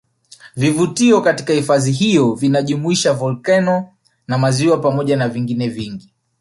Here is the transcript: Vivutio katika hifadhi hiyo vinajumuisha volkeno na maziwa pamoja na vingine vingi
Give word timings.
Vivutio 0.55 1.21
katika 1.21 1.53
hifadhi 1.53 1.91
hiyo 1.91 2.33
vinajumuisha 2.33 3.13
volkeno 3.13 3.89
na 4.27 4.37
maziwa 4.37 4.77
pamoja 4.77 5.17
na 5.17 5.29
vingine 5.29 5.67
vingi 5.69 6.13